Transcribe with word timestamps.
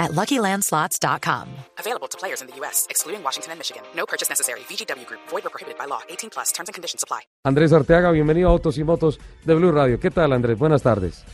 at 0.00 0.12
LuckyLandSlots.com. 0.12 1.46
Available 1.78 2.08
to 2.08 2.18
players 2.18 2.40
in 2.40 2.48
the 2.48 2.56
U.S., 2.56 2.86
excluding 2.90 3.22
Washington 3.22 3.52
and 3.52 3.58
Michigan. 3.60 3.82
No 3.94 4.06
purchase 4.06 4.28
necessary. 4.28 4.60
VGW 4.60 5.06
Group. 5.06 5.20
Void 5.28 5.46
or 5.46 5.50
prohibited 5.50 5.78
by 5.78 5.84
law. 5.84 6.00
18 6.08 6.30
plus. 6.30 6.50
Terms 6.52 6.68
and 6.68 6.74
conditions 6.74 7.04
apply. 7.04 7.20
Andrés 7.44 7.72
Arteaga, 7.72 8.10
bienvenido 8.10 8.48
a 8.48 8.52
Autos 8.52 8.78
y 8.78 8.84
Motos 8.84 9.20
de 9.44 9.54
Blue 9.54 9.70
Radio. 9.70 10.00
¿Qué 10.00 10.10
tal, 10.10 10.32
Andrés? 10.32 10.58
Buenas 10.58 10.82
tardes. 10.82 11.24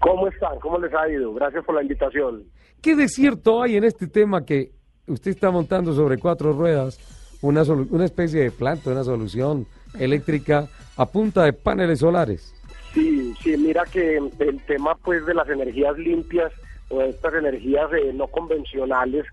¿Cómo 0.00 0.28
están? 0.28 0.58
¿Cómo 0.60 0.78
les 0.78 0.92
ha 0.94 1.08
ido? 1.08 1.32
Gracias 1.34 1.64
por 1.64 1.74
la 1.74 1.82
invitación. 1.82 2.44
¿Qué 2.80 2.94
de 2.94 3.08
cierto 3.08 3.62
hay 3.62 3.76
en 3.76 3.84
este 3.84 4.06
tema 4.06 4.44
que 4.44 4.72
usted 5.06 5.32
está 5.32 5.50
montando 5.50 5.92
sobre 5.92 6.18
cuatro 6.18 6.52
ruedas 6.52 6.98
una, 7.42 7.62
una 7.62 8.04
especie 8.04 8.42
de 8.42 8.50
planta, 8.50 8.90
una 8.90 9.04
solución 9.04 9.66
eléctrica 9.98 10.68
a 10.96 11.06
punta 11.06 11.44
de 11.44 11.52
paneles 11.52 12.00
solares? 12.00 12.54
Sí, 12.94 13.34
sí, 13.42 13.56
mira 13.56 13.84
que 13.84 14.16
el 14.16 14.62
tema 14.66 14.96
pues 15.04 15.24
de 15.26 15.34
las 15.34 15.48
energías 15.48 15.96
limpias 15.98 16.52
o 16.90 17.00
estas 17.02 17.34
energías 17.34 17.90
eh, 17.92 18.12
no 18.12 18.26
convencionales 18.26 19.24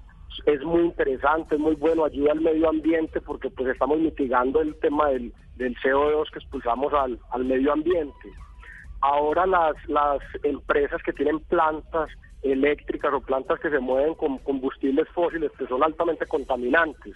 es 0.45 0.63
muy 0.63 0.81
interesante, 0.81 1.55
es 1.55 1.61
muy 1.61 1.75
bueno, 1.75 2.05
ayuda 2.05 2.31
al 2.31 2.41
medio 2.41 2.69
ambiente 2.69 3.19
porque 3.21 3.49
pues 3.49 3.69
estamos 3.69 3.99
mitigando 3.99 4.61
el 4.61 4.75
tema 4.79 5.09
del, 5.09 5.33
del 5.55 5.75
CO2 5.77 6.29
que 6.31 6.39
expulsamos 6.39 6.93
al, 6.93 7.19
al 7.31 7.45
medio 7.45 7.73
ambiente. 7.73 8.31
Ahora 9.01 9.45
las, 9.45 9.75
las 9.87 10.19
empresas 10.43 11.01
que 11.03 11.13
tienen 11.13 11.39
plantas 11.41 12.09
eléctricas 12.43 13.11
o 13.13 13.21
plantas 13.21 13.59
que 13.59 13.69
se 13.69 13.79
mueven 13.79 14.13
con 14.15 14.37
combustibles 14.39 15.07
fósiles 15.09 15.51
que 15.57 15.67
son 15.67 15.83
altamente 15.83 16.25
contaminantes. 16.27 17.15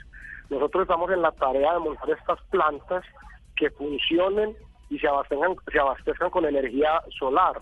Nosotros 0.50 0.84
estamos 0.84 1.12
en 1.12 1.22
la 1.22 1.32
tarea 1.32 1.74
de 1.74 1.80
montar 1.80 2.10
estas 2.10 2.42
plantas 2.50 3.06
que 3.56 3.70
funcionen 3.72 4.56
y 4.90 5.00
se 5.00 5.08
abastezcan, 5.08 5.56
se 5.72 5.80
abastezcan 5.80 6.30
con 6.30 6.46
energía 6.46 7.02
solar 7.18 7.62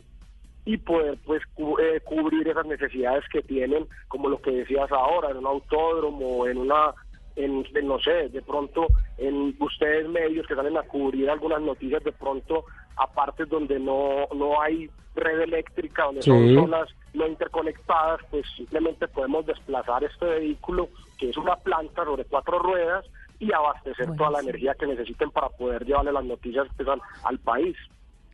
y 0.71 0.77
poder 0.77 1.17
pues 1.25 1.41
cu- 1.55 1.79
eh, 1.79 1.99
cubrir 2.01 2.47
esas 2.47 2.65
necesidades 2.67 3.23
que 3.31 3.41
tienen, 3.41 3.87
como 4.07 4.29
lo 4.29 4.39
que 4.39 4.51
decías 4.51 4.91
ahora, 4.91 5.31
en 5.31 5.37
un 5.37 5.47
autódromo, 5.47 6.45
en 6.45 6.59
una, 6.59 6.93
en, 7.35 7.65
en, 7.73 7.87
no 7.87 7.97
sé, 7.99 8.29
de 8.29 8.41
pronto 8.43 8.85
en 9.17 9.55
ustedes 9.59 10.07
medios 10.07 10.45
que 10.45 10.53
salen 10.53 10.77
a 10.77 10.83
cubrir 10.83 11.27
algunas 11.27 11.61
noticias, 11.61 12.03
de 12.03 12.11
pronto 12.11 12.65
a 12.97 13.07
partes 13.07 13.49
donde 13.49 13.79
no, 13.79 14.27
no 14.35 14.61
hay 14.61 14.89
red 15.15 15.39
eléctrica, 15.41 16.03
donde 16.05 16.21
Sí. 16.21 16.29
son 16.29 16.53
zonas 16.53 16.87
no 17.15 17.25
interconectadas, 17.27 18.19
pues 18.29 18.45
simplemente 18.55 19.07
podemos 19.07 19.45
desplazar 19.47 20.03
este 20.03 20.25
vehículo, 20.25 20.89
que 21.17 21.29
es 21.31 21.37
una 21.37 21.55
planta 21.55 22.05
sobre 22.05 22.25
cuatro 22.25 22.59
ruedas, 22.59 23.05
y 23.39 23.51
abastecer 23.53 24.15
toda 24.17 24.31
la 24.31 24.39
energía 24.41 24.75
que 24.77 24.85
necesiten 24.85 25.31
para 25.31 25.49
poder 25.49 25.83
llevarle 25.85 26.11
las 26.11 26.25
noticias 26.25 26.67
pues, 26.77 26.87
al, 26.89 27.01
al 27.23 27.39
país. 27.39 27.75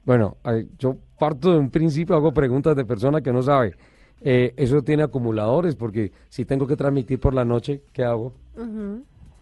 Bueno, 0.06 0.38
yo 0.78 0.95
parto 1.20 1.52
de 1.52 1.58
un 1.59 1.70
principio, 1.72 2.16
hago 2.16 2.34
preguntas 2.34 2.75
de 2.75 2.86
persona 2.86 3.22
que 3.22 3.34
no 3.34 3.42
sabe. 3.42 3.75
Eh, 4.22 4.53
¿Eso 4.56 4.81
tiene 4.81 5.03
acumuladores? 5.03 5.75
Porque 5.75 6.11
si 6.30 6.45
tengo 6.45 6.67
que 6.67 6.75
transmitir 6.75 7.20
por 7.20 7.34
la 7.34 7.44
noche, 7.44 7.81
¿qué 7.92 8.03
hago? 8.03 8.33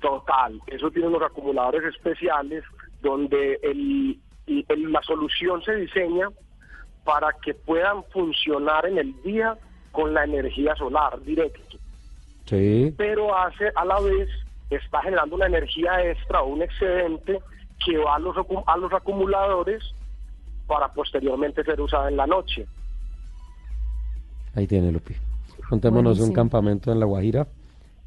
Total, 0.02 0.60
eso 0.68 0.90
tiene 0.92 1.08
unos 1.08 1.22
acumuladores 1.22 1.84
especiales 1.94 2.64
donde 3.02 3.60
el, 3.64 4.20
la 4.92 5.02
solución 5.04 5.62
se 5.64 5.76
diseña 5.76 6.30
para 7.04 7.30
que 7.44 7.54
puedan 7.54 8.04
funcionar 8.06 8.86
en 8.86 8.98
el 8.98 9.22
día 9.24 9.58
con 9.92 10.14
la 10.14 10.24
energía 10.24 10.76
solar 10.76 11.22
directo, 11.24 11.78
Sí. 12.46 12.94
pero 12.98 13.36
hace 13.38 13.70
a 13.76 13.86
la 13.86 14.00
vez 14.02 14.28
está 14.70 15.02
generando 15.02 15.36
una 15.36 15.46
energía 15.46 16.04
extra 16.10 16.42
o 16.42 16.48
un 16.48 16.62
excedente 16.62 17.40
que 17.86 17.98
va 17.98 18.16
a 18.16 18.20
los, 18.20 18.36
a 18.66 18.78
los 18.78 18.92
acumuladores 18.92 19.84
para 20.74 20.92
posteriormente 20.92 21.64
ser 21.64 21.80
usada 21.80 22.10
en 22.10 22.18
la 22.18 22.26
noche. 22.26 22.66
Ahí 24.56 24.66
tiene, 24.68 24.92
Lupi. 24.92 25.14
Montémonos 25.70 26.20
un 26.20 26.34
campamento 26.34 26.92
en 26.92 27.00
La 27.00 27.06
Guajira 27.06 27.48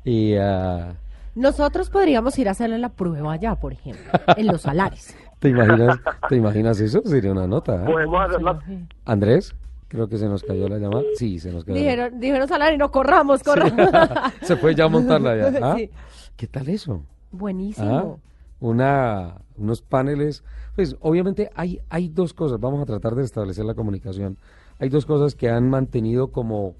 y... 0.04 0.34
ah, 0.34 0.94
Nosotros 1.36 1.90
podríamos 1.90 2.36
ir 2.38 2.48
a 2.48 2.52
hacerle 2.52 2.78
la 2.78 2.88
prueba 2.90 3.32
allá, 3.32 3.54
por 3.54 3.72
ejemplo, 3.72 4.04
en 4.36 4.46
los 4.48 4.62
salares. 4.62 5.16
¿Te 5.38 5.50
imaginas, 5.50 5.98
¿Te 6.28 6.36
imaginas 6.36 6.80
eso? 6.80 7.02
Sería 7.04 7.30
una 7.32 7.46
nota. 7.46 7.82
¿eh? 7.82 7.86
Podemos 7.86 8.20
hacerla 8.28 8.60
Andrés, 9.04 9.54
creo 9.88 10.08
que 10.08 10.18
se 10.18 10.26
nos 10.26 10.42
cayó 10.42 10.68
la 10.68 10.78
llamada. 10.78 11.02
Sí, 11.16 11.38
se 11.38 11.52
nos 11.52 11.64
cayó. 11.64 11.76
la- 11.76 11.80
Dijeron, 11.82 12.20
dijeron 12.20 12.48
salario 12.48 12.74
y 12.74 12.78
no 12.78 12.90
corramos, 12.90 13.42
corramos. 13.44 13.90
se 14.42 14.56
puede 14.56 14.74
ya 14.74 14.88
montarla 14.88 15.36
ya. 15.36 15.58
¿ah? 15.72 15.74
Sí. 15.76 15.90
¿Qué 16.36 16.46
tal 16.48 16.68
eso? 16.68 17.02
Buenísimo. 17.30 18.18
¿Ah? 18.18 18.22
Una, 18.60 19.42
unos 19.56 19.82
paneles. 19.82 20.42
Pues 20.74 20.96
obviamente 21.00 21.50
hay, 21.54 21.80
hay 21.88 22.08
dos 22.08 22.34
cosas. 22.34 22.60
Vamos 22.60 22.80
a 22.82 22.86
tratar 22.86 23.14
de 23.14 23.24
establecer 23.24 23.64
la 23.64 23.74
comunicación. 23.74 24.36
Hay 24.78 24.88
dos 24.88 25.06
cosas 25.06 25.34
que 25.34 25.48
han 25.48 25.68
mantenido 25.70 26.28
como, 26.28 26.74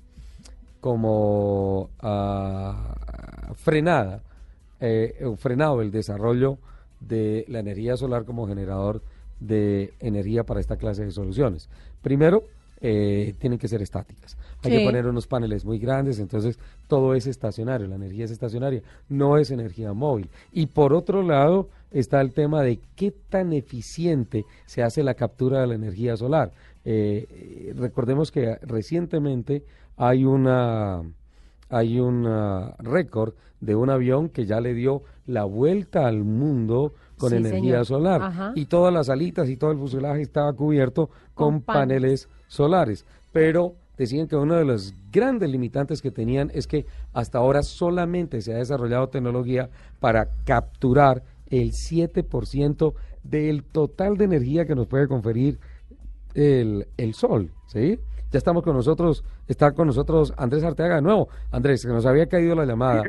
como 0.81 1.91
ah, 2.01 2.95
frenada, 3.55 4.23
eh, 4.81 5.35
frenado 5.39 5.81
el 5.81 5.91
desarrollo 5.91 6.59
de 7.01 7.45
la 7.49 7.61
energía 7.61 7.97
solar 7.97 8.25
como 8.25 8.47
generador 8.47 9.03
de 9.41 9.95
energía 10.01 10.45
para 10.45 10.61
esta 10.61 10.77
clase 10.77 11.05
de 11.05 11.11
soluciones. 11.11 11.69
Primero, 12.03 12.45
eh, 12.81 13.35
tienen 13.39 13.59
que 13.59 13.69
ser 13.69 13.83
estáticas. 13.83 14.37
Hay 14.63 14.71
que 14.71 14.85
poner 14.85 15.07
unos 15.07 15.27
paneles 15.27 15.65
muy 15.65 15.79
grandes, 15.79 16.19
entonces 16.19 16.59
todo 16.89 17.15
es 17.15 17.27
estacionario, 17.27 17.87
la 17.87 17.97
energía 17.97 18.25
es 18.25 18.31
estacionaria, 18.31 18.83
no 19.09 19.39
es 19.39 19.51
energía 19.51 19.93
móvil. 19.93 20.29
Y 20.53 20.67
por 20.67 20.93
otro 20.93 21.23
lado 21.23 21.69
está 21.91 22.21
el 22.21 22.33
tema 22.33 22.63
de 22.63 22.81
qué 22.95 23.13
tan 23.13 23.53
eficiente 23.53 24.45
se 24.67 24.83
hace 24.83 25.03
la 25.03 25.15
captura 25.15 25.61
de 25.61 25.67
la 25.69 25.75
energía 25.75 26.17
solar. 26.17 26.53
Eh, 26.85 27.27
eh, 27.31 27.75
recordemos 27.77 28.31
que 28.31 28.57
recientemente 28.63 29.65
hay 29.97 30.25
una 30.25 31.03
hay 31.69 31.99
un 31.99 32.29
récord 32.79 33.35
de 33.61 33.75
un 33.75 33.91
avión 33.91 34.29
que 34.29 34.47
ya 34.47 34.61
le 34.61 34.73
dio 34.75 35.03
la 35.27 35.45
vuelta 35.45 36.07
al 36.07 36.23
mundo 36.23 36.93
con 37.19 37.31
Sí, 37.31 37.37
energía 37.37 37.61
señor. 37.61 37.87
solar 37.87 38.23
Ajá. 38.23 38.53
y 38.55 38.67
todas 38.67 38.93
las 38.93 39.09
alitas 39.09 39.49
y 39.49 39.57
todo 39.57 39.71
el 39.73 39.79
fuselaje 39.79 40.23
estaba 40.23 40.53
cubierto 40.53 41.09
con, 41.35 41.55
Con 41.55 41.61
paneles 41.63 42.29
solares, 42.47 43.05
pero 43.33 43.75
decían 43.99 44.29
que 44.29 44.37
uno 44.37 44.55
de 44.55 44.65
los 44.65 44.95
grandes 45.11 45.49
limitantes 45.51 46.03
que 46.03 46.11
tenían 46.11 46.51
es 46.55 46.67
que 46.67 46.85
hasta 47.15 47.39
ahora 47.39 47.63
solamente 47.63 48.43
se 48.43 48.53
ha 48.55 48.59
desarrollado 48.59 49.09
tecnología 49.09 49.71
para 50.01 50.29
capturar 50.45 51.23
el 51.49 51.73
7% 51.73 52.93
del 53.23 53.65
total 53.65 54.17
de 54.19 54.25
energía 54.25 54.67
que 54.67 54.75
nos 54.75 54.87
puede 54.87 55.09
conferir 55.09 55.59
el, 56.35 56.87
el 56.97 57.15
sol, 57.15 57.51
¿sí? 57.69 57.99
Ya 58.33 58.39
estamos 58.39 58.63
con 58.65 58.75
nosotros, 58.77 59.25
está 59.47 59.73
con 59.73 59.87
nosotros 59.87 60.35
Andrés 60.37 60.65
Arteaga 60.65 60.97
de 60.97 61.03
nuevo. 61.03 61.29
Andrés, 61.53 61.83
que 61.87 61.93
nos 61.93 62.05
había 62.05 62.27
caído 62.27 62.55
la 62.57 62.67
llamada. 62.67 63.05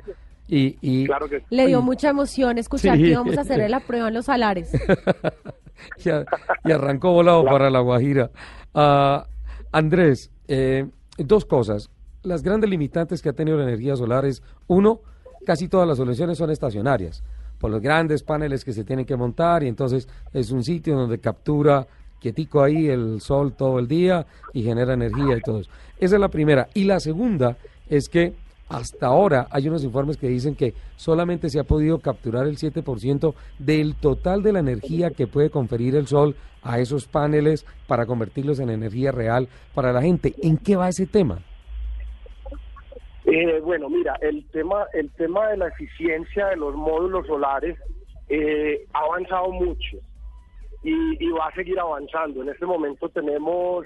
Y, 0.48 0.78
y 0.82 1.06
Claro 1.08 1.28
que 1.28 1.44
Le 1.50 1.68
dio 1.68 1.82
mucha 1.82 2.10
emoción 2.10 2.58
escuchar 2.58 2.96
Sí. 2.98 3.04
que 3.04 3.10
íbamos 3.10 3.38
a 3.38 3.42
hacerle 3.42 3.68
la 3.70 3.80
prueba 3.88 4.08
en 4.08 4.14
los 4.14 4.26
salares. 4.26 4.72
y, 6.06 6.10
a- 6.10 6.26
y 6.64 6.72
arrancó 6.72 7.12
volado 7.12 7.44
para 7.46 7.70
La 7.70 7.80
Guajira. 7.80 8.32
Ah, 8.74 9.28
Andrés, 9.72 10.32
eh, 10.48 10.88
dos 11.18 11.46
cosas. 11.46 11.90
Las 12.24 12.44
grandes 12.44 12.70
limitantes 12.70 13.22
que 13.22 13.30
ha 13.30 13.34
tenido 13.34 13.58
la 13.58 13.64
energía 13.64 13.96
solar 13.96 14.26
es, 14.26 14.42
uno, 14.68 15.02
casi 15.46 15.68
todas 15.68 15.88
las 15.88 15.98
soluciones 15.98 16.38
son 16.38 16.50
estacionarias, 16.50 17.24
por 17.58 17.72
los 17.72 17.82
grandes 17.82 18.24
paneles 18.24 18.64
que 18.66 18.74
se 18.74 18.84
tienen 18.84 19.06
que 19.06 19.16
montar 19.16 19.64
y 19.64 19.68
entonces 19.68 20.08
es 20.34 20.52
un 20.52 20.64
sitio 20.64 20.96
donde 20.96 21.20
captura 21.20 21.88
quietico 22.20 22.62
ahí 22.64 22.88
el 22.88 23.22
sol 23.22 23.54
todo 23.54 23.80
el 23.80 23.88
día 23.88 24.26
y 24.54 24.64
genera 24.64 24.94
energía 24.94 25.38
y 25.38 25.42
todo 25.42 25.60
eso. 25.60 25.70
Esa 26.00 26.16
es 26.16 26.22
la 26.22 26.30
primera. 26.30 26.68
Y 26.74 26.84
la 26.86 27.00
segunda 27.00 27.58
es 27.90 28.10
que 28.10 28.34
hasta 28.70 29.08
ahora 29.08 29.48
hay 29.52 29.68
unos 29.68 29.84
informes 29.84 30.18
que 30.18 30.28
dicen 30.28 30.56
que 30.56 30.74
solamente 30.96 31.50
se 31.50 31.60
ha 31.60 31.64
podido 31.64 32.00
capturar 32.00 32.48
el 32.48 32.58
7% 32.58 33.34
del 33.60 33.96
total 33.96 34.44
de 34.44 34.54
la 34.54 34.60
energía 34.60 35.12
que 35.12 35.28
puede 35.28 35.50
conferir 35.50 35.96
el 35.96 36.08
sol 36.08 36.36
a 36.64 36.80
esos 36.80 37.08
paneles 37.08 37.66
para 37.88 38.06
convertirlos 38.06 38.60
en 38.60 38.70
energía 38.70 39.12
real 39.12 39.48
para 39.74 39.94
la 39.94 40.02
gente. 40.02 40.36
¿En 40.42 40.58
qué 40.58 40.76
va 40.76 40.90
ese 40.90 41.08
tema? 41.08 41.40
Eh, 43.26 43.60
bueno, 43.62 43.90
mira, 43.90 44.16
el 44.22 44.46
tema, 44.52 44.86
el 44.94 45.10
tema 45.12 45.50
de 45.50 45.58
la 45.58 45.68
eficiencia 45.68 46.48
de 46.48 46.58
los 46.58 46.76
módulos 46.76 47.26
solares 47.28 47.78
eh, 48.30 48.86
ha 48.94 49.00
avanzado 49.00 49.52
mucho 49.52 49.98
y, 50.84 51.26
y 51.26 51.30
va 51.32 51.48
a 51.48 51.56
seguir 51.56 51.80
avanzando. 51.80 52.42
En 52.42 52.50
este 52.50 52.66
momento 52.66 53.08
tenemos, 53.10 53.86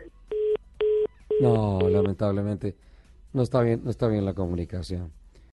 No, 1.39 1.79
lamentablemente 1.81 2.75
no 3.33 3.41
está 3.43 3.61
bien, 3.61 3.81
no 3.83 3.91
está 3.91 4.07
bien 4.07 4.25
la 4.25 4.33
comunicación. 4.33 5.11